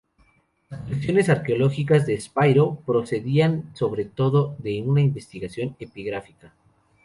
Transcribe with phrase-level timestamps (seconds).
[0.71, 6.55] Las colecciones arqueológicas de Spiro procedían sobre todo de una investigación epigráfica.